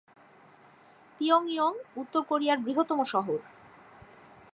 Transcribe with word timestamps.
পিয়ং 1.21 1.43
ইয়াং 1.49 1.73
উত্তর 1.95 2.21
কোরিয়ার 2.23 2.57
বৃহত্তম 2.57 2.99
শহর। 3.03 3.39